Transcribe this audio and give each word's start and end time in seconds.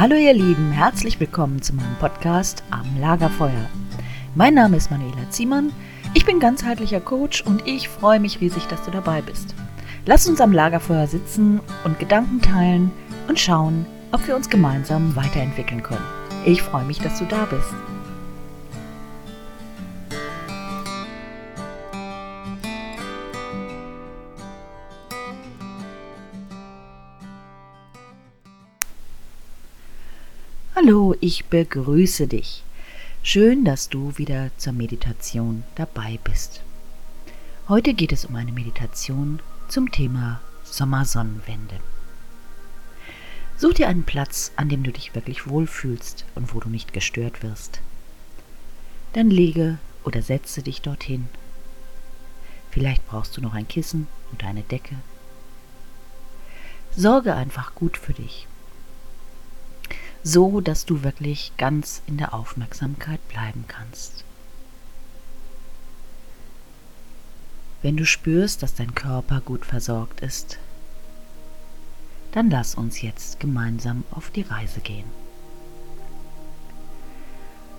Hallo 0.00 0.16
ihr 0.16 0.32
Lieben, 0.32 0.72
herzlich 0.72 1.20
willkommen 1.20 1.60
zu 1.60 1.74
meinem 1.74 1.94
Podcast 2.00 2.64
Am 2.70 2.86
Lagerfeuer. 2.98 3.68
Mein 4.34 4.54
Name 4.54 4.78
ist 4.78 4.90
Manuela 4.90 5.28
Ziemann, 5.28 5.72
ich 6.14 6.24
bin 6.24 6.40
ganzheitlicher 6.40 7.00
Coach 7.00 7.42
und 7.42 7.68
ich 7.68 7.90
freue 7.90 8.18
mich 8.18 8.40
riesig, 8.40 8.64
dass 8.68 8.82
du 8.82 8.90
dabei 8.90 9.20
bist. 9.20 9.54
Lass 10.06 10.26
uns 10.26 10.40
am 10.40 10.52
Lagerfeuer 10.52 11.06
sitzen 11.06 11.60
und 11.84 11.98
Gedanken 11.98 12.40
teilen 12.40 12.90
und 13.28 13.38
schauen, 13.38 13.84
ob 14.10 14.26
wir 14.26 14.36
uns 14.36 14.48
gemeinsam 14.48 15.14
weiterentwickeln 15.16 15.82
können. 15.82 16.06
Ich 16.46 16.62
freue 16.62 16.86
mich, 16.86 17.00
dass 17.00 17.18
du 17.18 17.26
da 17.26 17.44
bist. 17.44 17.74
Hallo, 30.82 31.14
ich 31.20 31.46
begrüße 31.46 32.26
dich. 32.26 32.62
Schön, 33.22 33.64
dass 33.66 33.90
du 33.90 34.16
wieder 34.16 34.50
zur 34.56 34.72
Meditation 34.72 35.64
dabei 35.74 36.18
bist. 36.24 36.62
Heute 37.68 37.92
geht 37.92 38.12
es 38.12 38.24
um 38.24 38.34
eine 38.36 38.52
Meditation 38.52 39.40
zum 39.68 39.90
Thema 39.90 40.40
Sommersonnenwende. 40.64 41.80
Such 43.58 43.74
dir 43.74 43.88
einen 43.88 44.04
Platz, 44.04 44.52
an 44.56 44.70
dem 44.70 44.82
du 44.82 44.90
dich 44.90 45.14
wirklich 45.14 45.46
wohlfühlst 45.46 46.24
und 46.34 46.54
wo 46.54 46.60
du 46.60 46.70
nicht 46.70 46.94
gestört 46.94 47.42
wirst. 47.42 47.80
Dann 49.12 49.28
lege 49.28 49.78
oder 50.04 50.22
setze 50.22 50.62
dich 50.62 50.80
dorthin. 50.80 51.28
Vielleicht 52.70 53.06
brauchst 53.06 53.36
du 53.36 53.42
noch 53.42 53.52
ein 53.52 53.68
Kissen 53.68 54.06
und 54.32 54.44
eine 54.44 54.62
Decke. 54.62 54.94
Sorge 56.96 57.34
einfach 57.34 57.74
gut 57.74 57.98
für 57.98 58.14
dich 58.14 58.46
so 60.22 60.60
dass 60.60 60.84
du 60.84 61.02
wirklich 61.02 61.52
ganz 61.56 62.02
in 62.06 62.18
der 62.18 62.34
Aufmerksamkeit 62.34 63.26
bleiben 63.28 63.64
kannst. 63.68 64.24
Wenn 67.82 67.96
du 67.96 68.04
spürst, 68.04 68.62
dass 68.62 68.74
dein 68.74 68.94
Körper 68.94 69.40
gut 69.40 69.64
versorgt 69.64 70.20
ist, 70.20 70.58
dann 72.32 72.50
lass 72.50 72.74
uns 72.74 73.00
jetzt 73.00 73.40
gemeinsam 73.40 74.04
auf 74.10 74.30
die 74.30 74.42
Reise 74.42 74.80
gehen. 74.80 75.06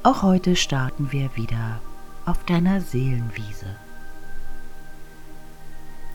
Auch 0.04 0.24
heute 0.24 0.56
starten 0.56 1.12
wir 1.12 1.36
wieder 1.36 1.80
auf 2.26 2.44
deiner 2.46 2.82
Seelenwiese. 2.82 3.76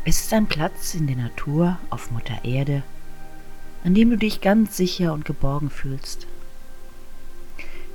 Es 0.05 0.21
ist 0.21 0.33
ein 0.33 0.47
Platz 0.47 0.95
in 0.95 1.07
der 1.07 1.17
Natur 1.17 1.79
auf 1.91 2.11
Mutter 2.11 2.45
Erde, 2.45 2.83
an 3.87 3.95
dem 3.95 4.11
du 4.11 4.19
dich 4.19 4.41
ganz 4.41 4.77
sicher 4.77 5.13
und 5.13 5.25
geborgen 5.25 5.71
fühlst. 5.71 6.27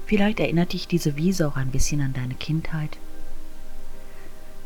Vielleicht 0.05 0.39
erinnert 0.39 0.71
dich 0.71 0.87
diese 0.87 1.17
Wiese 1.17 1.45
auch 1.45 1.57
ein 1.57 1.71
bisschen 1.71 1.99
an 1.99 2.13
deine 2.13 2.33
Kindheit. 2.33 2.97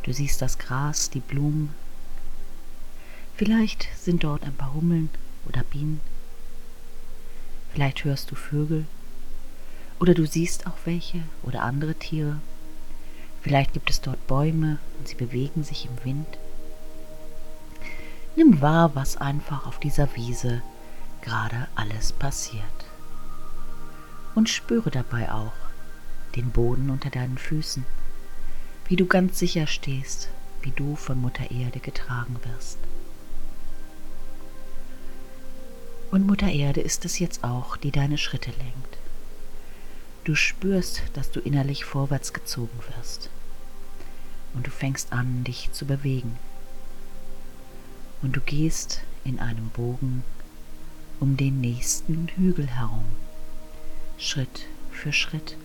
Du 0.03 0.14
siehst 0.14 0.40
das 0.44 0.59
Gras, 0.59 1.09
die 1.09 1.22
Blumen. 1.22 1.73
Vielleicht 3.36 3.88
sind 3.98 4.23
dort 4.23 4.44
ein 4.44 4.53
paar 4.53 4.76
Hummeln 4.76 5.09
oder 5.50 5.64
Bienen. 5.64 6.00
Vielleicht 7.73 8.03
hörst 8.03 8.30
du 8.30 8.36
Vögel 8.36 8.86
oder 10.00 10.14
du 10.14 10.28
siehst 10.28 10.68
auch 10.68 10.78
welche 10.86 11.22
oder 11.42 11.64
andere 11.64 11.96
Tiere. 11.96 12.40
Vielleicht 13.42 13.73
gibt 13.73 13.90
es 13.90 14.00
dort 14.00 14.28
Bäume 14.28 14.78
und 15.00 15.08
sie 15.08 15.16
bewegen 15.16 15.64
sich 15.64 15.88
im 15.88 16.06
Wind. 16.06 16.38
Nimm 18.36 18.62
wahr, 18.62 18.94
was 18.94 19.18
einfach 19.18 19.66
auf 19.66 19.80
dieser 19.80 20.16
Wiese 20.16 20.62
gerade 21.26 21.68
alles 21.76 22.14
passiert. 22.14 22.64
Und 24.36 24.50
spüre 24.50 24.92
dabei 24.92 25.31
auch 25.31 25.54
den 26.36 26.52
Boden 26.52 26.90
unter 26.90 27.09
deinen 27.09 27.38
Füßen, 27.38 27.86
wie 28.88 28.96
du 28.96 29.06
ganz 29.06 29.40
sicher 29.40 29.68
stehst, 29.68 30.30
wie 30.62 30.72
du 30.72 30.96
von 30.96 31.19
Mutter 31.19 31.50
Erde 31.52 31.80
getragen 31.80 32.38
wirst. 32.44 32.78
Und 36.12 36.28
Mutter 36.28 36.50
Erde 36.50 36.81
ist 36.81 37.03
es 37.06 37.19
jetzt 37.19 37.44
auch, 37.44 37.78
die 37.78 37.91
deine 37.91 38.18
Schritte 38.18 38.52
lenkt. 38.52 38.97
Du 40.24 40.35
spürst, 40.35 41.02
dass 41.14 41.31
du 41.31 41.40
innerlich 41.40 41.85
vorwärts 41.85 42.34
gezogen 42.34 42.80
wirst. 42.96 43.30
Und 44.53 44.68
du 44.68 44.72
fängst 44.72 45.12
an, 45.12 45.44
dich 45.44 45.72
zu 45.72 45.85
bewegen. 45.85 46.38
Und 48.22 48.35
du 48.35 48.41
gehst 48.41 49.02
in 49.24 49.40
einem 49.40 49.69
Bogen 49.69 50.24
um 51.20 51.38
den 51.38 51.62
nächsten 51.62 52.28
Hügel 52.36 52.68
herum, 52.68 53.06
Schritt 54.18 54.68
für 54.92 55.14
Schritt. 55.14 55.58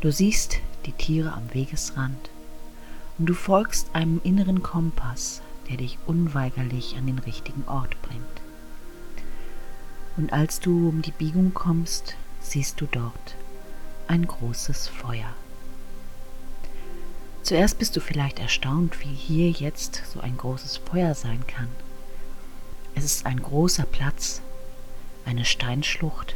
Du 0.00 0.12
siehst 0.12 0.58
die 0.86 0.92
Tiere 0.92 1.32
am 1.32 1.52
Wegesrand 1.52 2.30
und 3.18 3.26
du 3.26 3.34
folgst 3.34 3.94
einem 3.94 4.20
inneren 4.24 4.62
Kompass, 4.62 5.42
der 5.68 5.78
dich 5.78 5.98
unweigerlich 6.06 6.96
an 6.96 7.06
den 7.06 7.18
richtigen 7.18 7.64
Ort 7.66 8.00
bringt. 8.02 8.24
Und 10.16 10.32
als 10.32 10.60
du 10.60 10.88
um 10.88 11.02
die 11.02 11.12
Biegung 11.12 11.54
kommst, 11.54 12.16
siehst 12.40 12.80
du 12.80 12.86
dort 12.90 13.36
ein 14.08 14.26
großes 14.26 14.88
Feuer. 14.88 15.28
Zuerst 17.42 17.78
bist 17.78 17.96
du 17.96 18.00
vielleicht 18.00 18.40
erstaunt, 18.40 19.00
wie 19.00 19.14
hier 19.14 19.50
jetzt 19.50 20.02
so 20.12 20.20
ein 20.20 20.36
großes 20.36 20.78
Feuer 20.78 21.14
sein 21.14 21.46
kann. 21.46 21.68
Es 22.94 23.04
ist 23.04 23.26
ein 23.26 23.42
großer 23.42 23.84
Platz, 23.84 24.40
eine 25.24 25.44
Steinschlucht, 25.44 26.34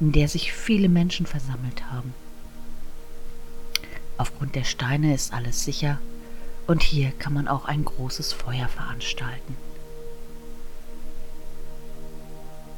in 0.00 0.12
der 0.12 0.28
sich 0.28 0.52
viele 0.52 0.88
Menschen 0.88 1.26
versammelt 1.26 1.90
haben. 1.90 2.14
Aufgrund 4.18 4.54
der 4.54 4.64
Steine 4.64 5.14
ist 5.14 5.32
alles 5.32 5.64
sicher 5.64 5.98
und 6.66 6.82
hier 6.82 7.10
kann 7.12 7.34
man 7.34 7.48
auch 7.48 7.66
ein 7.66 7.84
großes 7.84 8.32
Feuer 8.32 8.68
veranstalten. 8.68 9.56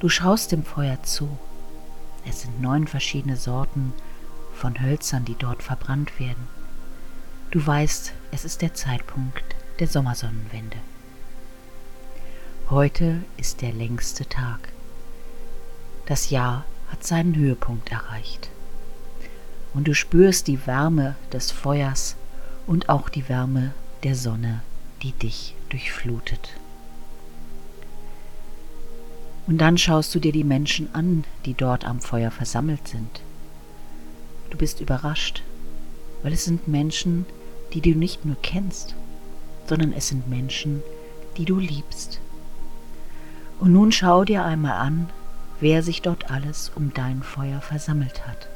Du 0.01 0.09
schaust 0.09 0.53
dem 0.53 0.65
Feuer 0.65 1.03
zu. 1.03 1.39
Es 2.29 2.43
sind 2.43 2.61
neun 2.61 2.87
verschiedene 2.87 3.37
Sorten 3.37 3.93
von 4.55 4.81
Hölzern, 4.81 5.25
die 5.25 5.35
dort 5.35 5.63
verbrannt 5.63 6.21
werden. 6.21 6.49
Du 7.51 7.65
weißt, 7.65 8.13
es 8.31 8.45
ist 8.45 8.63
der 8.63 8.75
Zeitpunkt 8.75 9.43
der 9.79 9.89
Sommersonnenwende. 9.89 10.77
Heute 12.71 13.23
ist 13.39 13.63
der 13.63 13.73
längste 13.73 14.29
Tag. 14.29 14.75
Das 16.05 16.29
Jahr 16.29 16.67
hat 16.89 17.03
seinen 17.03 17.35
Höhepunkt 17.35 17.91
erreicht. 17.91 18.51
Und 19.73 19.89
du 19.89 19.95
spürst 19.95 20.49
die 20.49 20.67
Wärme 20.67 21.17
des 21.33 21.51
Feuers 21.51 22.15
und 22.67 22.91
auch 22.91 23.09
die 23.09 23.27
Wärme 23.31 23.73
der 24.03 24.15
Sonne, 24.15 24.61
die 25.03 25.13
dich 25.13 25.55
durchflutet. 25.71 26.59
Und 29.47 29.57
dann 29.57 29.79
schaust 29.79 30.15
du 30.15 30.19
dir 30.19 30.33
die 30.33 30.45
Menschen 30.45 30.95
an, 30.95 31.25
die 31.47 31.55
dort 31.55 31.87
am 31.87 32.03
Feuer 32.03 32.31
versammelt 32.31 32.87
sind. 32.87 33.23
Du 34.51 34.59
bist 34.59 34.83
überrascht, 34.83 35.43
weil 36.23 36.35
es 36.35 36.45
sind 36.45 36.69
Menschen, 36.69 37.25
die 37.73 37.81
du 37.81 37.95
nicht 37.95 38.27
nur 38.27 38.37
kennst, 38.43 38.95
sondern 39.67 39.95
es 39.95 40.09
sind 40.09 40.29
Menschen, 40.29 40.83
die 41.39 41.47
du 41.47 41.59
liebst 41.59 42.21
und 43.59 43.73
nun 43.73 43.93
schau 43.93 44.25
dir 44.25 44.45
einmal 44.45 44.79
an, 44.79 45.11
wer 45.61 45.83
sich 45.83 46.03
dort 46.03 46.31
alles 46.31 46.71
um 46.75 46.93
dein 46.95 47.23
Feuer 47.23 47.61
versammelt 47.61 48.27
hat. 48.27 48.49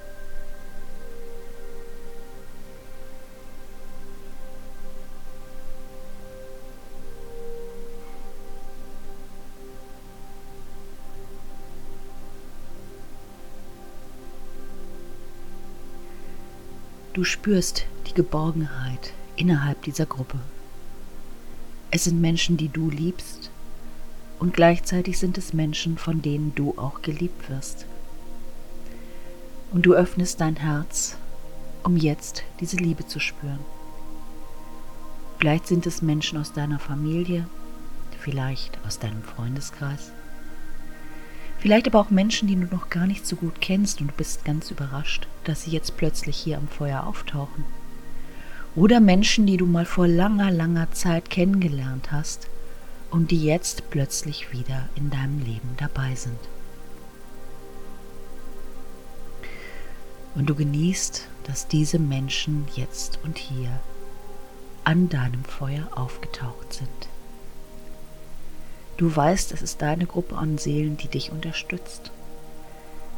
Du 17.12 17.24
spürst 17.24 17.84
die 18.06 18.14
Geborgenheit 18.14 19.12
innerhalb 19.36 19.82
dieser 19.82 20.06
Gruppe. 20.06 20.38
Es 21.90 22.04
sind 22.04 22.22
Menschen, 22.22 22.56
die 22.56 22.70
du 22.70 22.88
liebst 22.88 23.51
und 24.42 24.52
gleichzeitig 24.52 25.20
sind 25.20 25.38
es 25.38 25.52
Menschen, 25.52 25.96
von 25.96 26.20
denen 26.20 26.52
du 26.56 26.76
auch 26.76 27.00
geliebt 27.02 27.48
wirst. 27.48 27.86
Und 29.70 29.86
du 29.86 29.94
öffnest 29.94 30.40
dein 30.40 30.56
Herz, 30.56 31.16
um 31.84 31.96
jetzt 31.96 32.42
diese 32.58 32.76
Liebe 32.76 33.06
zu 33.06 33.20
spüren. 33.20 33.60
Vielleicht 35.38 35.68
sind 35.68 35.86
es 35.86 36.02
Menschen 36.02 36.38
aus 36.38 36.52
deiner 36.52 36.80
Familie, 36.80 37.46
vielleicht 38.18 38.80
aus 38.84 38.98
deinem 38.98 39.22
Freundeskreis, 39.22 40.10
vielleicht 41.60 41.86
aber 41.86 42.00
auch 42.00 42.10
Menschen, 42.10 42.48
die 42.48 42.56
du 42.56 42.66
noch 42.66 42.90
gar 42.90 43.06
nicht 43.06 43.24
so 43.24 43.36
gut 43.36 43.60
kennst 43.60 44.00
und 44.00 44.08
du 44.08 44.14
bist 44.14 44.44
ganz 44.44 44.72
überrascht, 44.72 45.28
dass 45.44 45.62
sie 45.62 45.70
jetzt 45.70 45.96
plötzlich 45.96 46.36
hier 46.36 46.58
am 46.58 46.66
Feuer 46.66 47.06
auftauchen. 47.06 47.62
Oder 48.74 48.98
Menschen, 48.98 49.46
die 49.46 49.56
du 49.56 49.66
mal 49.66 49.86
vor 49.86 50.08
langer, 50.08 50.50
langer 50.50 50.90
Zeit 50.90 51.30
kennengelernt 51.30 52.10
hast 52.10 52.48
und 53.12 53.30
die 53.30 53.44
jetzt 53.44 53.90
plötzlich 53.90 54.52
wieder 54.52 54.88
in 54.94 55.10
deinem 55.10 55.38
Leben 55.38 55.76
dabei 55.76 56.14
sind. 56.14 56.38
Und 60.34 60.46
du 60.46 60.54
genießt, 60.54 61.28
dass 61.44 61.68
diese 61.68 61.98
Menschen 61.98 62.66
jetzt 62.74 63.18
und 63.22 63.36
hier 63.36 63.80
an 64.82 65.10
deinem 65.10 65.44
Feuer 65.44 65.88
aufgetaucht 65.94 66.72
sind. 66.72 66.88
Du 68.96 69.14
weißt, 69.14 69.52
es 69.52 69.60
ist 69.60 69.82
deine 69.82 70.06
Gruppe 70.06 70.36
an 70.36 70.56
Seelen, 70.56 70.96
die 70.96 71.08
dich 71.08 71.30
unterstützt, 71.32 72.10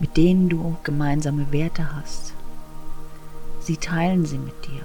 mit 0.01 0.17
denen 0.17 0.49
du 0.49 0.77
gemeinsame 0.83 1.53
Werte 1.53 1.95
hast. 1.95 2.35
Sie 3.61 3.77
teilen 3.77 4.27
sie 4.27 4.39
mit 4.39 4.67
dir 4.67 4.83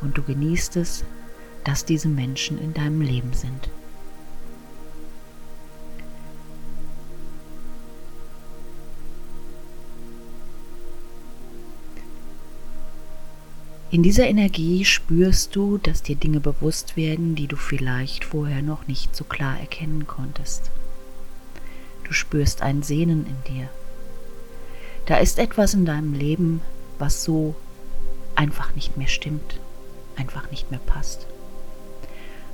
und 0.00 0.18
du 0.18 0.22
genießt 0.22 0.76
es, 0.76 1.04
dass 1.62 1.84
diese 1.84 2.08
Menschen 2.08 2.58
in 2.58 2.74
deinem 2.74 3.00
Leben 3.00 3.32
sind. 3.32 3.70
In 13.94 14.02
dieser 14.02 14.26
Energie 14.26 14.84
spürst 14.84 15.54
du, 15.54 15.78
dass 15.78 16.02
dir 16.02 16.16
Dinge 16.16 16.40
bewusst 16.40 16.96
werden, 16.96 17.36
die 17.36 17.46
du 17.46 17.54
vielleicht 17.54 18.24
vorher 18.24 18.60
noch 18.60 18.88
nicht 18.88 19.14
so 19.14 19.22
klar 19.22 19.56
erkennen 19.60 20.08
konntest. 20.08 20.72
Du 22.02 22.12
spürst 22.12 22.60
ein 22.60 22.82
Sehnen 22.82 23.24
in 23.24 23.54
dir. 23.54 23.68
Da 25.06 25.18
ist 25.18 25.38
etwas 25.38 25.74
in 25.74 25.84
deinem 25.84 26.12
Leben, 26.12 26.60
was 26.98 27.22
so 27.22 27.54
einfach 28.34 28.74
nicht 28.74 28.96
mehr 28.96 29.06
stimmt, 29.06 29.60
einfach 30.16 30.50
nicht 30.50 30.72
mehr 30.72 30.80
passt. 30.84 31.28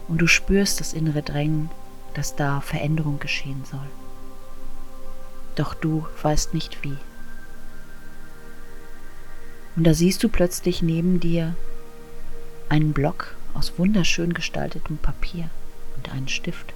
Und 0.09 0.19
du 0.19 0.27
spürst 0.27 0.79
das 0.79 0.93
innere 0.93 1.23
Drängen, 1.23 1.71
dass 2.13 2.37
da 2.37 2.61
Veränderung 2.61 3.19
geschehen 3.19 3.65
soll. 3.65 3.89
Doch 5.55 5.73
du 5.73 6.07
weißt 6.21 6.53
nicht 6.53 6.85
wie. 6.85 6.99
Und 9.77 9.85
da 9.85 9.95
siehst 9.95 10.23
du 10.23 10.29
plötzlich 10.29 10.83
neben 10.83 11.21
dir 11.21 11.55
einen 12.69 12.93
Block 12.93 13.35
aus 13.55 13.79
wunderschön 13.79 14.35
gestaltetem 14.35 14.99
Papier 14.99 15.51
und 15.97 16.13
einen 16.13 16.29
Stift. 16.29 16.73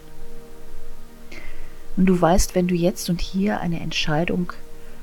Und 1.96 2.06
du 2.06 2.20
weißt, 2.20 2.54
wenn 2.54 2.66
du 2.66 2.74
jetzt 2.74 3.08
und 3.08 3.20
hier 3.20 3.60
eine 3.60 3.80
Entscheidung 3.80 4.52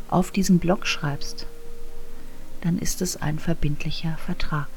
auf 0.10 0.32
diesen 0.32 0.60
Block 0.60 0.86
schreibst, 0.86 1.46
dann 2.62 2.78
ist 2.78 3.02
es 3.02 3.18
ein 3.18 3.40
verbindlicher 3.40 4.18
Vertrag. 4.26 4.68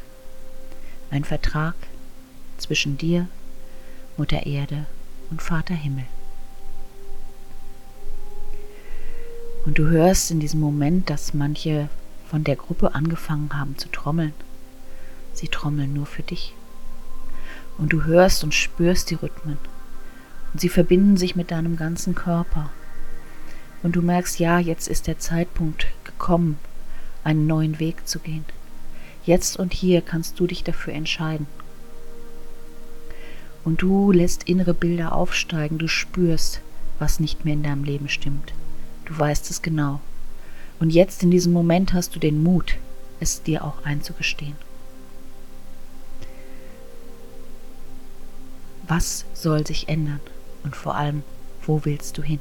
Ein 1.10 1.24
Vertrag 1.24 1.74
zwischen 2.56 2.96
dir, 2.96 3.28
Mutter 4.16 4.46
Erde 4.46 4.86
und 5.30 5.42
Vater 5.42 5.74
Himmel. 5.74 6.04
Und 9.66 9.78
du 9.78 9.88
hörst 9.88 10.30
in 10.30 10.40
diesem 10.40 10.60
Moment, 10.60 11.10
dass 11.10 11.34
manche 11.34 11.88
von 12.34 12.42
der 12.42 12.56
Gruppe 12.56 12.96
angefangen 12.96 13.50
haben 13.56 13.78
zu 13.78 13.88
trommeln. 13.90 14.32
Sie 15.34 15.46
trommeln 15.46 15.94
nur 15.94 16.04
für 16.04 16.24
dich. 16.24 16.52
Und 17.78 17.92
du 17.92 18.02
hörst 18.02 18.42
und 18.42 18.52
spürst 18.52 19.08
die 19.08 19.14
Rhythmen. 19.14 19.56
Und 20.52 20.60
sie 20.60 20.68
verbinden 20.68 21.16
sich 21.16 21.36
mit 21.36 21.52
deinem 21.52 21.76
ganzen 21.76 22.16
Körper. 22.16 22.70
Und 23.84 23.94
du 23.94 24.02
merkst, 24.02 24.40
ja, 24.40 24.58
jetzt 24.58 24.88
ist 24.88 25.06
der 25.06 25.20
Zeitpunkt 25.20 25.86
gekommen, 26.02 26.58
einen 27.22 27.46
neuen 27.46 27.78
Weg 27.78 28.08
zu 28.08 28.18
gehen. 28.18 28.44
Jetzt 29.24 29.56
und 29.56 29.72
hier 29.72 30.00
kannst 30.00 30.40
du 30.40 30.48
dich 30.48 30.64
dafür 30.64 30.92
entscheiden. 30.92 31.46
Und 33.62 33.80
du 33.80 34.10
lässt 34.10 34.48
innere 34.48 34.74
Bilder 34.74 35.12
aufsteigen, 35.12 35.78
du 35.78 35.86
spürst, 35.86 36.62
was 36.98 37.20
nicht 37.20 37.44
mehr 37.44 37.54
in 37.54 37.62
deinem 37.62 37.84
Leben 37.84 38.08
stimmt. 38.08 38.52
Du 39.04 39.16
weißt 39.16 39.52
es 39.52 39.62
genau. 39.62 40.00
Und 40.80 40.90
jetzt 40.90 41.22
in 41.22 41.30
diesem 41.30 41.52
Moment 41.52 41.92
hast 41.92 42.14
du 42.14 42.18
den 42.18 42.42
Mut, 42.42 42.76
es 43.20 43.42
dir 43.42 43.64
auch 43.64 43.84
einzugestehen. 43.84 44.56
Was 48.86 49.24
soll 49.32 49.66
sich 49.66 49.88
ändern? 49.88 50.20
Und 50.62 50.76
vor 50.76 50.94
allem, 50.94 51.22
wo 51.66 51.84
willst 51.84 52.18
du 52.18 52.22
hin? 52.22 52.40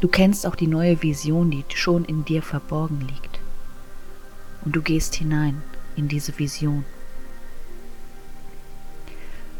Du 0.00 0.08
kennst 0.08 0.46
auch 0.46 0.56
die 0.56 0.66
neue 0.66 1.02
Vision, 1.02 1.50
die 1.50 1.64
schon 1.74 2.04
in 2.04 2.24
dir 2.24 2.42
verborgen 2.42 3.00
liegt. 3.00 3.40
Und 4.64 4.76
du 4.76 4.82
gehst 4.82 5.14
hinein 5.14 5.62
in 5.96 6.08
diese 6.08 6.38
Vision. 6.38 6.84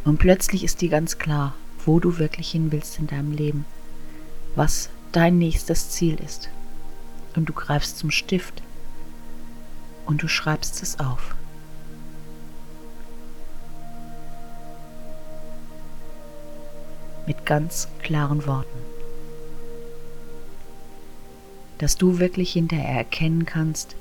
Und 0.04 0.18
plötzlich 0.18 0.64
ist 0.64 0.80
dir 0.80 0.90
ganz 0.90 1.18
klar, 1.18 1.54
wo 1.86 2.00
du 2.00 2.18
wirklich 2.18 2.50
hin 2.50 2.72
willst 2.72 2.98
in 2.98 3.06
deinem 3.06 3.32
Leben 3.32 3.64
was 4.54 4.90
dein 5.12 5.38
nächstes 5.38 5.90
Ziel 5.90 6.18
ist. 6.20 6.48
Und 7.36 7.46
du 7.46 7.52
greifst 7.52 7.98
zum 7.98 8.10
Stift 8.10 8.62
und 10.06 10.22
du 10.22 10.28
schreibst 10.28 10.82
es 10.82 10.98
auf. 11.00 11.34
Mit 17.26 17.46
ganz 17.46 17.88
klaren 18.02 18.46
Worten. 18.46 18.78
Dass 21.78 21.96
du 21.96 22.18
wirklich 22.18 22.52
hinterher 22.52 22.98
erkennen 22.98 23.46
kannst, 23.46 23.96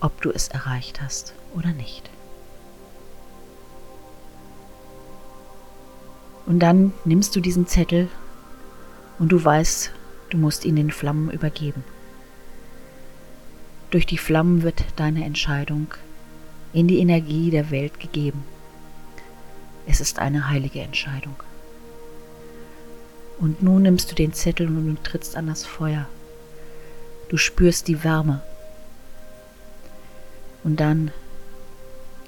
ob 0.00 0.20
du 0.20 0.30
es 0.30 0.48
erreicht 0.48 1.00
hast 1.00 1.32
oder 1.56 1.72
nicht. 1.72 2.08
Und 6.46 6.60
dann 6.60 6.92
nimmst 7.04 7.34
du 7.34 7.40
diesen 7.40 7.66
Zettel 7.66 8.08
und 9.18 9.30
du 9.30 9.44
weißt, 9.44 9.92
du 10.30 10.38
musst 10.38 10.64
ihn 10.64 10.76
den 10.76 10.90
Flammen 10.90 11.30
übergeben. 11.30 11.84
Durch 13.90 14.06
die 14.06 14.18
Flammen 14.18 14.62
wird 14.62 14.84
deine 14.96 15.24
Entscheidung 15.24 15.94
in 16.72 16.88
die 16.88 16.98
Energie 16.98 17.50
der 17.50 17.70
Welt 17.70 18.00
gegeben. 18.00 18.44
Es 19.86 20.00
ist 20.00 20.18
eine 20.18 20.48
heilige 20.48 20.80
Entscheidung. 20.80 21.36
Und 23.38 23.62
nun 23.62 23.82
nimmst 23.82 24.10
du 24.10 24.14
den 24.14 24.32
Zettel 24.32 24.66
und 24.66 24.86
du 24.86 25.02
trittst 25.02 25.36
an 25.36 25.46
das 25.46 25.64
Feuer. 25.64 26.06
Du 27.28 27.36
spürst 27.36 27.88
die 27.88 28.04
Wärme. 28.04 28.42
Und 30.64 30.80
dann 30.80 31.12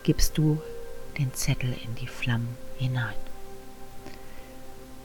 gibst 0.02 0.38
du 0.38 0.60
den 1.18 1.34
Zettel 1.34 1.74
in 1.84 1.94
die 1.96 2.06
Flammen 2.06 2.56
hinein 2.78 3.29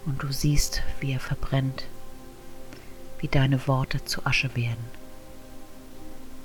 und 0.05 0.21
du 0.21 0.31
siehst, 0.31 0.83
wie 0.99 1.11
er 1.11 1.19
verbrennt, 1.19 1.85
wie 3.19 3.27
deine 3.27 3.67
Worte 3.67 4.03
zu 4.05 4.25
Asche 4.25 4.55
werden. 4.55 4.85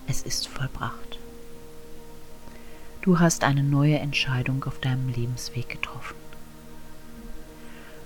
Es 0.07 0.23
ist 0.23 0.49
vollbracht. 0.49 1.19
Du 3.03 3.19
hast 3.19 3.45
eine 3.45 3.63
neue 3.63 3.99
Entscheidung 3.99 4.65
auf 4.65 4.79
deinem 4.79 5.09
Lebensweg 5.09 5.69
getroffen. 5.69 6.17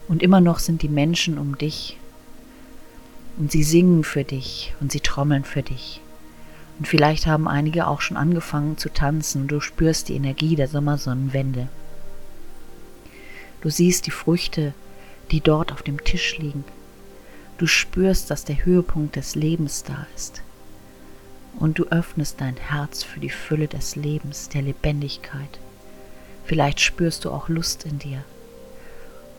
Und 0.06 0.22
immer 0.22 0.40
noch 0.40 0.58
sind 0.58 0.82
die 0.82 0.88
Menschen 0.88 1.38
um 1.38 1.56
dich 1.56 1.98
und 3.36 3.50
sie 3.50 3.64
singen 3.64 4.04
für 4.04 4.22
dich 4.22 4.74
und 4.80 4.92
sie 4.92 5.00
trommeln 5.00 5.44
für 5.44 5.62
dich. 5.62 6.00
Und 6.78 6.86
vielleicht 6.88 7.26
haben 7.26 7.48
einige 7.48 7.86
auch 7.86 8.00
schon 8.00 8.16
angefangen 8.16 8.76
zu 8.76 8.88
tanzen 8.92 9.42
und 9.42 9.48
du 9.48 9.60
spürst 9.60 10.08
die 10.08 10.16
Energie 10.16 10.56
der 10.56 10.68
Sommersonnenwende. 10.68 11.68
Du 13.60 13.70
siehst 13.70 14.06
die 14.06 14.10
Früchte 14.10 14.74
die 15.30 15.40
dort 15.40 15.72
auf 15.72 15.82
dem 15.82 16.02
Tisch 16.04 16.38
liegen. 16.38 16.64
Du 17.58 17.66
spürst, 17.66 18.30
dass 18.30 18.44
der 18.44 18.64
Höhepunkt 18.64 19.16
des 19.16 19.34
Lebens 19.34 19.84
da 19.84 20.06
ist. 20.14 20.42
Und 21.58 21.78
du 21.78 21.84
öffnest 21.84 22.40
dein 22.40 22.56
Herz 22.56 23.04
für 23.04 23.20
die 23.20 23.30
Fülle 23.30 23.68
des 23.68 23.94
Lebens, 23.94 24.48
der 24.48 24.62
Lebendigkeit. 24.62 25.58
Vielleicht 26.44 26.80
spürst 26.80 27.24
du 27.24 27.30
auch 27.30 27.48
Lust 27.48 27.84
in 27.84 27.98
dir. 27.98 28.24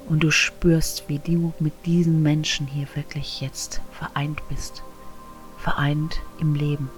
Und 0.08 0.24
du 0.24 0.32
spürst, 0.32 1.10
wie 1.10 1.20
du 1.20 1.54
mit 1.60 1.74
diesen 1.86 2.24
Menschen 2.24 2.68
hier 2.68 2.88
wirklich 2.96 3.42
jetzt 3.42 3.82
vereint 3.92 4.42
bist. 4.50 4.84
Vereint 5.58 6.20
im 6.40 6.56
Leben. 6.56 6.90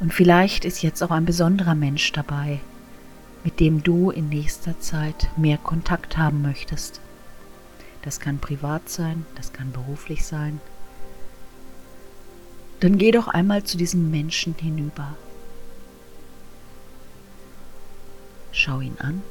Und 0.00 0.12
vielleicht 0.12 0.64
ist 0.64 0.82
jetzt 0.82 1.02
auch 1.02 1.10
ein 1.10 1.24
besonderer 1.24 1.74
Mensch 1.74 2.12
dabei, 2.12 2.60
mit 3.44 3.60
dem 3.60 3.82
du 3.82 4.10
in 4.10 4.28
nächster 4.28 4.78
Zeit 4.80 5.28
mehr 5.36 5.58
Kontakt 5.58 6.16
haben 6.16 6.42
möchtest. 6.42 7.00
Das 8.02 8.20
kann 8.20 8.38
privat 8.38 8.88
sein, 8.88 9.26
das 9.34 9.52
kann 9.52 9.72
beruflich 9.72 10.24
sein. 10.24 10.60
Dann 12.80 12.98
geh 12.98 13.10
doch 13.10 13.28
einmal 13.28 13.64
zu 13.64 13.76
diesem 13.76 14.10
Menschen 14.10 14.54
hinüber. 14.54 15.16
Schau 18.52 18.80
ihn 18.80 18.96
an 18.98 19.22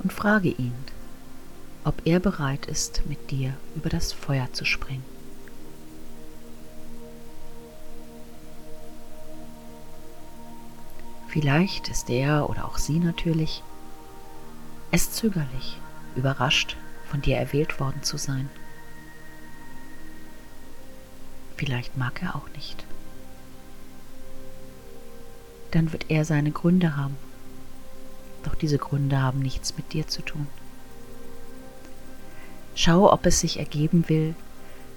und 0.00 0.12
frage 0.12 0.48
ihn, 0.48 0.74
ob 1.84 2.02
er 2.04 2.20
bereit 2.20 2.66
ist, 2.66 3.02
mit 3.08 3.30
dir 3.30 3.54
über 3.74 3.88
das 3.88 4.12
Feuer 4.12 4.48
zu 4.52 4.64
springen. 4.64 5.17
Vielleicht 11.40 11.88
ist 11.88 12.10
er 12.10 12.50
oder 12.50 12.64
auch 12.64 12.78
sie 12.78 12.98
natürlich 12.98 13.62
es 14.90 15.12
zögerlich, 15.12 15.78
überrascht, 16.16 16.76
von 17.08 17.22
dir 17.22 17.36
erwählt 17.36 17.78
worden 17.78 18.02
zu 18.02 18.16
sein. 18.16 18.50
Vielleicht 21.56 21.96
mag 21.96 22.20
er 22.24 22.34
auch 22.34 22.48
nicht. 22.56 22.84
Dann 25.70 25.92
wird 25.92 26.06
er 26.08 26.24
seine 26.24 26.50
Gründe 26.50 26.96
haben. 26.96 27.16
Doch 28.42 28.56
diese 28.56 28.78
Gründe 28.78 29.22
haben 29.22 29.38
nichts 29.38 29.76
mit 29.76 29.92
dir 29.92 30.08
zu 30.08 30.22
tun. 30.22 30.48
Schau, 32.74 33.12
ob 33.12 33.24
es 33.26 33.38
sich 33.38 33.60
ergeben 33.60 34.08
will, 34.08 34.34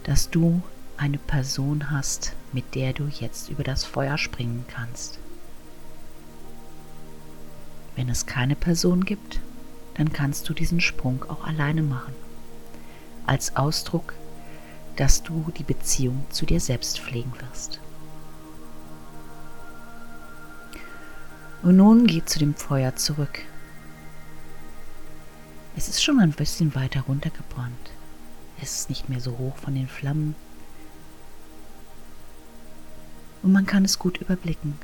dass 0.05 0.31
du 0.31 0.63
eine 0.97 1.19
Person 1.19 1.91
hast, 1.91 2.33
mit 2.51 2.73
der 2.73 2.93
du 2.93 3.03
jetzt 3.05 3.49
über 3.49 3.63
das 3.63 3.83
Feuer 3.83 4.17
springen 4.17 4.65
kannst. 4.67 5.19
Wenn 7.95 8.09
es 8.09 8.25
keine 8.25 8.55
Person 8.55 9.05
gibt, 9.05 9.39
dann 9.95 10.13
kannst 10.13 10.47
du 10.47 10.53
diesen 10.53 10.79
Sprung 10.79 11.23
auch 11.27 11.45
alleine 11.45 11.83
machen. 11.83 12.13
Als 13.25 13.55
Ausdruck, 13.55 14.13
dass 14.95 15.23
du 15.23 15.51
die 15.57 15.63
Beziehung 15.63 16.25
zu 16.29 16.45
dir 16.45 16.59
selbst 16.59 16.99
pflegen 16.99 17.33
wirst. 17.39 17.79
Und 21.61 21.77
nun 21.77 22.07
geh 22.07 22.23
zu 22.25 22.39
dem 22.39 22.55
Feuer 22.55 22.95
zurück. 22.95 23.39
Es 25.75 25.87
ist 25.87 26.03
schon 26.03 26.19
ein 26.19 26.31
bisschen 26.31 26.73
weiter 26.75 27.01
runtergebrannt. 27.01 27.91
Es 28.61 28.81
ist 28.81 28.89
nicht 28.89 29.09
mehr 29.09 29.19
so 29.19 29.37
hoch 29.37 29.55
von 29.57 29.75
den 29.75 29.87
Flammen. 29.87 30.35
Und 33.43 33.51
man 33.51 33.65
kann 33.65 33.85
es 33.85 33.99
gut 33.99 34.17
überblicken. 34.17 34.77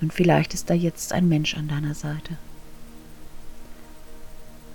Und 0.00 0.12
vielleicht 0.12 0.54
ist 0.54 0.70
da 0.70 0.74
jetzt 0.74 1.12
ein 1.12 1.28
Mensch 1.28 1.56
an 1.56 1.68
deiner 1.68 1.94
Seite. 1.94 2.36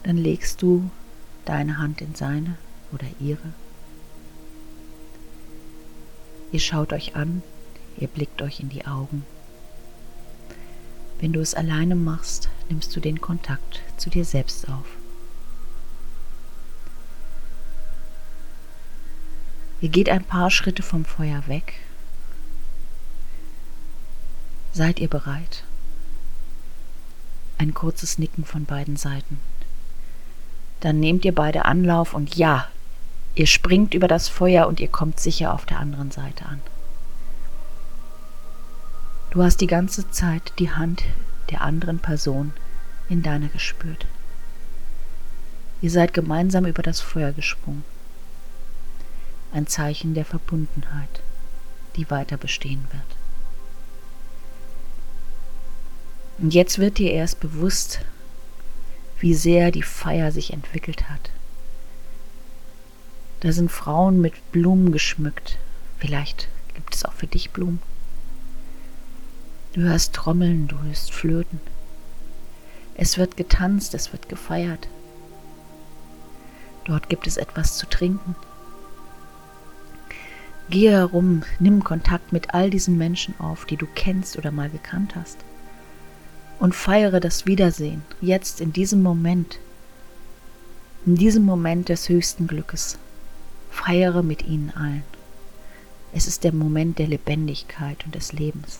Dann 0.03 0.17
legst 0.17 0.61
du 0.61 0.89
deine 1.45 1.79
Hand 1.79 2.01
in 2.01 2.13
seine 2.13 2.57
oder 2.91 3.07
ihre. 3.19 3.53
Ihr 6.51 6.59
schaut 6.59 6.93
euch 6.93 7.15
an, 7.15 7.41
ihr 7.97 8.07
blickt 8.07 8.41
euch 8.41 8.59
in 8.59 8.69
die 8.69 8.85
Augen. 8.85 9.25
Wenn 11.19 11.33
du 11.33 11.39
es 11.39 11.55
alleine 11.55 11.95
machst, 11.95 12.49
nimmst 12.69 12.95
du 12.95 12.99
den 12.99 13.19
Kontakt 13.19 13.81
zu 13.97 14.09
dir 14.09 14.25
selbst 14.25 14.69
auf. 14.69 14.85
Ihr 19.81 19.89
geht 19.89 20.09
ein 20.09 20.23
paar 20.23 20.51
Schritte 20.51 20.83
vom 20.83 21.03
Feuer 21.03 21.43
weg 21.47 21.73
Seid 24.75 24.99
ihr 24.99 25.07
bereit? 25.07 25.63
Ein 27.57 27.73
kurzes 27.73 28.17
Nicken 28.17 28.43
von 28.43 28.65
beiden 28.65 28.97
Seiten. 28.97 29.39
Dann 30.81 30.99
nehmt 30.99 31.23
ihr 31.23 31.33
beide 31.33 31.63
Anlauf 31.63 32.13
und 32.13 32.35
ja, 32.35 32.67
ihr 33.35 33.47
springt 33.47 33.93
über 33.93 34.09
das 34.09 34.27
Feuer 34.27 34.67
und 34.67 34.81
ihr 34.81 34.89
kommt 34.89 35.21
sicher 35.21 35.53
auf 35.53 35.65
der 35.65 35.79
anderen 35.79 36.11
Seite 36.11 36.45
an. 36.45 36.59
Du 39.31 39.41
hast 39.41 39.61
die 39.61 39.67
ganze 39.67 40.11
Zeit 40.11 40.51
die 40.59 40.71
Hand 40.71 41.03
der 41.51 41.61
anderen 41.61 41.99
Person 41.99 42.51
in 43.07 43.23
deiner 43.23 43.47
gespürt. 43.47 44.05
Ihr 45.79 45.89
seid 45.89 46.13
gemeinsam 46.13 46.65
über 46.65 46.83
das 46.83 46.99
Feuer 46.99 47.31
gesprungen. 47.31 47.85
Ein 49.53 49.67
Zeichen 49.67 50.15
der 50.15 50.25
Verbundenheit, 50.25 51.21
die 51.95 52.11
weiter 52.11 52.35
bestehen 52.35 52.83
wird. 52.91 53.14
Und 56.37 56.53
jetzt 56.53 56.79
wird 56.79 56.97
dir 56.97 57.11
erst 57.11 57.39
bewusst, 57.39 58.01
wie 59.19 59.33
sehr 59.33 59.71
die 59.71 59.83
Feier 59.83 60.31
sich 60.31 60.51
entwickelt 60.51 61.09
hat. 61.09 61.31
Da 63.39 63.51
sind 63.51 63.71
Frauen 63.71 64.19
mit 64.19 64.51
Blumen 64.51 64.91
geschmückt. 64.91 65.57
Vielleicht 65.97 66.49
gibt 66.73 66.93
es 66.93 67.05
auch 67.05 67.13
für 67.13 67.27
dich 67.27 67.51
Blumen. 67.51 67.81
Du 69.73 69.81
hörst 69.81 70.13
Trommeln, 70.13 70.67
du 70.67 70.81
hörst 70.83 71.13
Flöten. 71.13 71.59
Es 72.95 73.17
wird 73.17 73.37
getanzt, 73.37 73.93
es 73.93 74.11
wird 74.11 74.29
gefeiert. 74.29 74.87
Dort 76.85 77.09
gibt 77.09 77.27
es 77.27 77.37
etwas 77.37 77.77
zu 77.77 77.87
trinken. 77.87 78.35
Gehe 80.69 80.91
herum, 80.91 81.43
nimm 81.59 81.83
Kontakt 81.83 82.33
mit 82.33 82.53
all 82.53 82.69
diesen 82.69 82.97
Menschen 82.97 83.39
auf, 83.39 83.65
die 83.65 83.77
du 83.77 83.85
kennst 83.95 84.37
oder 84.37 84.51
mal 84.51 84.69
gekannt 84.69 85.15
hast 85.15 85.37
und 86.59 86.75
feiere 86.75 87.19
das 87.19 87.45
Wiedersehen, 87.45 88.03
jetzt 88.21 88.61
in 88.61 88.73
diesem 88.73 89.03
Moment, 89.03 89.59
in 91.05 91.15
diesem 91.15 91.43
Moment 91.43 91.89
des 91.89 92.09
höchsten 92.09 92.47
Glückes. 92.47 92.97
Feiere 93.69 94.23
mit 94.23 94.45
ihnen 94.47 94.71
allen. 94.71 95.03
Es 96.13 96.27
ist 96.27 96.43
der 96.45 96.53
Moment 96.53 96.97
der 96.97 97.07
Lebendigkeit 97.07 98.05
und 98.05 98.15
des 98.15 98.31
Lebens. 98.31 98.79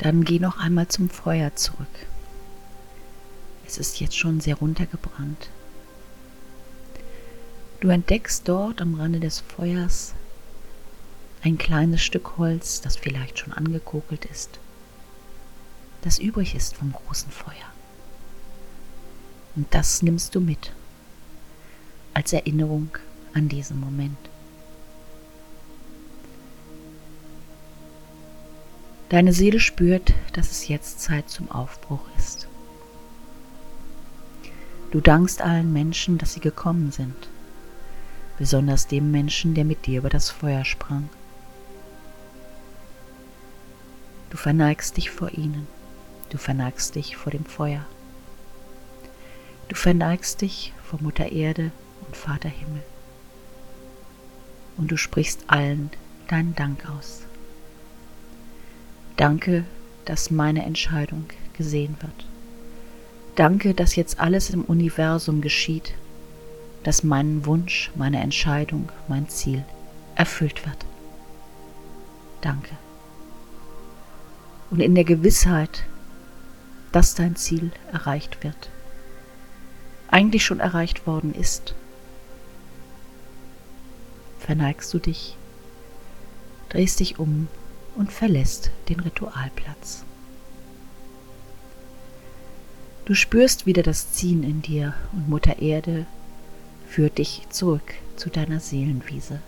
Dann 0.00 0.24
geh 0.24 0.38
noch 0.38 0.58
einmal 0.58 0.88
zum 0.88 1.10
Feuer 1.10 1.54
zurück. 1.56 1.86
Es 3.66 3.76
ist 3.76 4.00
jetzt 4.00 4.16
schon 4.16 4.40
sehr 4.40 4.54
runtergebrannt. 4.56 5.50
Du 7.80 7.88
entdeckst 7.88 8.48
dort 8.48 8.80
am 8.80 8.94
Rande 8.94 9.20
des 9.20 9.40
Feuers 9.40 10.14
ein 11.42 11.58
kleines 11.58 12.02
Stück 12.02 12.38
Holz, 12.38 12.80
das 12.80 12.96
vielleicht 12.96 13.38
schon 13.38 13.52
angekokelt 13.52 14.24
ist, 14.24 14.58
das 16.00 16.18
übrig 16.18 16.54
ist 16.54 16.76
vom 16.76 16.92
großen 16.92 17.30
Feuer. 17.30 17.54
Und 19.54 19.66
das 19.74 20.00
nimmst 20.00 20.34
du 20.34 20.40
mit 20.40 20.72
als 22.14 22.32
Erinnerung 22.32 22.88
an 23.34 23.50
diesen 23.50 23.78
Moment. 23.78 24.18
Deine 29.10 29.32
Seele 29.32 29.58
spürt, 29.58 30.14
dass 30.34 30.52
es 30.52 30.68
jetzt 30.68 31.00
Zeit 31.00 31.28
zum 31.28 31.50
Aufbruch 31.50 32.02
ist. 32.16 32.46
Du 34.92 35.00
dankst 35.00 35.42
allen 35.42 35.72
Menschen, 35.72 36.16
dass 36.16 36.34
sie 36.34 36.40
gekommen 36.40 36.92
sind, 36.92 37.28
besonders 38.38 38.86
dem 38.86 39.10
Menschen, 39.10 39.54
der 39.54 39.64
mit 39.64 39.86
dir 39.86 39.98
über 39.98 40.10
das 40.10 40.30
Feuer 40.30 40.64
sprang. 40.64 41.08
Du 44.30 44.36
verneigst 44.36 44.96
dich 44.96 45.10
vor 45.10 45.32
ihnen, 45.32 45.66
du 46.30 46.38
verneigst 46.38 46.94
dich 46.94 47.16
vor 47.16 47.32
dem 47.32 47.44
Feuer. 47.44 47.84
Du 49.68 49.74
verneigst 49.74 50.40
dich 50.40 50.72
vor 50.84 51.02
Mutter 51.02 51.32
Erde 51.32 51.72
und 52.06 52.16
Vater 52.16 52.48
Himmel. 52.48 52.84
Und 54.76 54.92
du 54.92 54.96
sprichst 54.96 55.44
allen 55.48 55.90
deinen 56.28 56.54
Dank 56.54 56.88
aus. 56.88 57.22
Danke, 59.20 59.64
dass 60.06 60.30
meine 60.30 60.64
Entscheidung 60.64 61.26
gesehen 61.52 61.94
wird. 62.00 62.24
Danke, 63.34 63.74
dass 63.74 63.94
jetzt 63.94 64.18
alles 64.18 64.48
im 64.48 64.64
Universum 64.64 65.42
geschieht, 65.42 65.92
dass 66.84 67.04
mein 67.04 67.44
Wunsch, 67.44 67.90
meine 67.96 68.18
Entscheidung, 68.18 68.88
mein 69.08 69.28
Ziel 69.28 69.62
erfüllt 70.14 70.64
wird. 70.64 70.86
Danke. 72.40 72.70
Und 74.70 74.80
in 74.80 74.94
der 74.94 75.04
Gewissheit, 75.04 75.84
dass 76.90 77.14
dein 77.14 77.36
Ziel 77.36 77.72
erreicht 77.92 78.42
wird, 78.42 78.70
eigentlich 80.08 80.46
schon 80.46 80.60
erreicht 80.60 81.06
worden 81.06 81.34
ist, 81.34 81.74
verneigst 84.38 84.94
du 84.94 84.98
dich, 84.98 85.36
drehst 86.70 87.00
dich 87.00 87.18
um 87.18 87.48
und 88.00 88.10
verlässt 88.10 88.70
den 88.88 88.98
Ritualplatz. 88.98 90.04
Du 93.04 93.14
spürst 93.14 93.66
wieder 93.66 93.82
das 93.82 94.12
Ziehen 94.12 94.42
in 94.42 94.62
dir 94.62 94.94
und 95.12 95.28
Mutter 95.28 95.58
Erde 95.58 96.06
führt 96.88 97.18
dich 97.18 97.42
zurück 97.50 97.92
zu 98.16 98.30
deiner 98.30 98.58
Seelenwiese. 98.58 99.40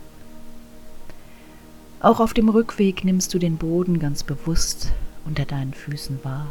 Auch 2.00 2.20
auf 2.20 2.34
dem 2.34 2.50
Rückweg 2.50 3.04
nimmst 3.04 3.32
du 3.32 3.38
den 3.38 3.56
Boden 3.56 3.98
ganz 3.98 4.22
bewusst 4.22 4.92
unter 5.24 5.46
deinen 5.46 5.72
Füßen 5.72 6.22
wahr. 6.22 6.48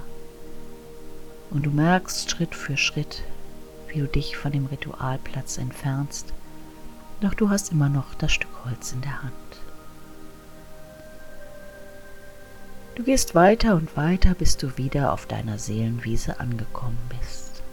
Und 1.51 1.67
du 1.67 1.69
merkst 1.69 2.31
Schritt 2.31 2.55
für 2.55 2.77
Schritt, 2.77 3.21
wie 3.89 3.99
du 3.99 4.07
dich 4.07 4.37
von 4.37 4.51
dem 4.51 4.65
Ritualplatz 4.65 5.59
entfernst 5.59 6.33
Doch 7.19 7.35
du 7.35 7.51
hast 7.51 7.71
immer 7.71 7.89
noch 7.89 8.15
das 8.15 8.31
Stück 8.31 8.65
Holz 8.65 8.91
in 8.91 9.01
der 9.01 9.21
Hand. 9.21 9.40
Du 12.95 13.03
gehst 13.03 13.35
weiter 13.35 13.75
und 13.75 13.95
weiter, 13.95 14.33
bis 14.33 14.57
du 14.57 14.77
wieder 14.77 15.13
auf 15.13 15.25
deiner 15.25 15.57
Seelenwiese 15.57 16.39
angekommen 16.39 16.97
bist. 17.09 17.63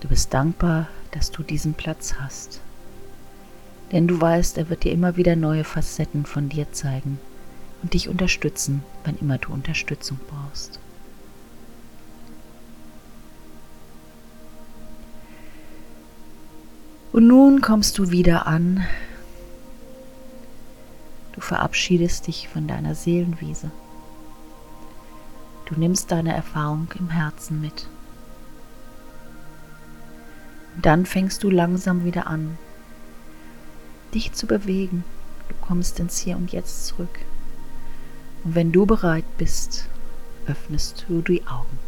Du 0.00 0.08
bist 0.08 0.34
dankbar, 0.34 0.88
dass 1.12 1.30
du 1.30 1.42
diesen 1.42 1.74
Platz 1.74 2.14
hast. 2.18 2.60
Denn 3.92 4.08
du 4.08 4.20
weißt, 4.20 4.58
er 4.58 4.68
wird 4.68 4.82
dir 4.82 4.92
immer 4.92 5.16
wieder 5.16 5.36
neue 5.36 5.62
Facetten 5.62 6.26
von 6.26 6.48
dir 6.48 6.72
zeigen 6.72 7.20
und 7.82 7.94
dich 7.94 8.08
unterstützen, 8.08 8.82
wann 9.04 9.16
immer 9.18 9.38
du 9.38 9.52
Unterstützung 9.52 10.18
brauchst. 10.28 10.80
Und 17.12 17.28
nun 17.28 17.60
kommst 17.60 17.96
du 17.98 18.10
wieder 18.10 18.48
an 18.48 18.84
Du 21.34 21.40
verabschiedest 21.40 22.28
dich 22.28 22.48
von 22.48 22.68
deiner 22.68 22.94
Seelenwiese. 22.94 23.72
Du 25.64 25.74
nimmst 25.74 26.12
deine 26.12 26.32
Erfahrung 26.32 26.86
im 26.96 27.10
Herzen 27.10 27.60
mit. 27.60 27.88
Und 30.76 30.86
dann 30.86 31.06
fängst 31.06 31.42
du 31.42 31.50
langsam 31.50 32.04
wieder 32.04 32.28
an, 32.28 32.56
dich 34.14 34.32
zu 34.32 34.46
bewegen. 34.46 35.02
Du 35.48 35.54
kommst 35.60 35.98
ins 35.98 36.18
Hier 36.18 36.36
und 36.36 36.52
Jetzt 36.52 36.86
zurück. 36.86 37.18
Und 38.44 38.54
wenn 38.54 38.70
du 38.70 38.86
bereit 38.86 39.24
bist, 39.36 39.88
öffnest 40.46 41.06
du 41.08 41.20
die 41.20 41.44
Augen. 41.48 41.78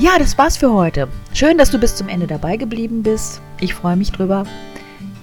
Ja, 0.00 0.16
das 0.16 0.38
war's 0.38 0.56
für 0.56 0.72
heute. 0.72 1.08
Schön, 1.34 1.58
dass 1.58 1.72
du 1.72 1.78
bis 1.78 1.96
zum 1.96 2.08
Ende 2.08 2.28
dabei 2.28 2.56
geblieben 2.56 3.02
bist. 3.02 3.40
Ich 3.58 3.74
freue 3.74 3.96
mich 3.96 4.12
drüber. 4.12 4.44